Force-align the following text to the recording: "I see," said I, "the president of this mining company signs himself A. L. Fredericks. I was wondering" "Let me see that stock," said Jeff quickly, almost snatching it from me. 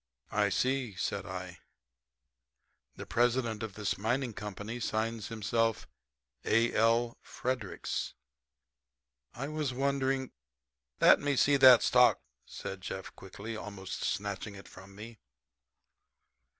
"I 0.31 0.49
see," 0.49 0.95
said 0.95 1.27
I, 1.27 1.59
"the 2.95 3.05
president 3.05 3.61
of 3.61 3.75
this 3.75 3.99
mining 3.99 4.33
company 4.33 4.79
signs 4.79 5.27
himself 5.27 5.87
A. 6.43 6.73
L. 6.73 7.19
Fredericks. 7.21 8.15
I 9.35 9.47
was 9.47 9.75
wondering" 9.75 10.31
"Let 11.01 11.19
me 11.19 11.35
see 11.35 11.55
that 11.57 11.83
stock," 11.83 12.19
said 12.47 12.81
Jeff 12.81 13.15
quickly, 13.15 13.55
almost 13.55 14.03
snatching 14.03 14.55
it 14.55 14.67
from 14.67 14.95
me. 14.95 15.19